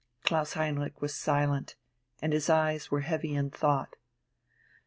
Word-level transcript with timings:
Klaus 0.23 0.53
Heinrich 0.53 0.99
was 0.99 1.13
silent, 1.13 1.75
and 2.23 2.33
his 2.33 2.49
eyes 2.49 2.89
were 2.89 3.01
heavy 3.01 3.35
in 3.35 3.51
thought. 3.51 3.97